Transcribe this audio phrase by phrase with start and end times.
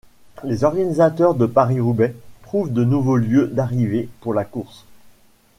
[0.43, 4.85] Les organisateurs de Paris-Roubaix trouvent de nouveaux lieux d'arrivée pour la course.